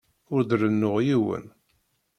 Ur 0.33 0.41
d-rennuɣ 0.49 0.95
yiwen. 1.05 1.45